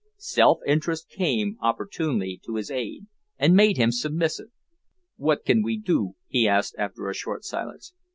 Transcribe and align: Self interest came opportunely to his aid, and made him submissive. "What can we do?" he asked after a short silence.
Self 0.17 0.57
interest 0.65 1.09
came 1.09 1.57
opportunely 1.61 2.41
to 2.45 2.55
his 2.55 2.71
aid, 2.71 3.05
and 3.37 3.55
made 3.55 3.77
him 3.77 3.91
submissive. 3.91 4.49
"What 5.17 5.45
can 5.45 5.61
we 5.61 5.77
do?" 5.77 6.15
he 6.27 6.47
asked 6.47 6.73
after 6.79 7.07
a 7.07 7.13
short 7.13 7.43
silence. 7.43 7.93